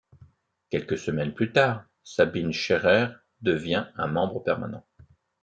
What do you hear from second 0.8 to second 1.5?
semaines